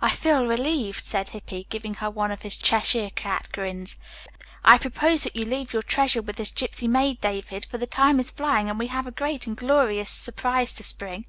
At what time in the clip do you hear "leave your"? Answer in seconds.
5.44-5.82